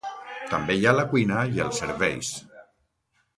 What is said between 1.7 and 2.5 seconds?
serveis.